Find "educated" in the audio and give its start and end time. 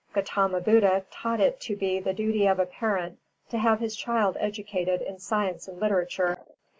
4.39-4.99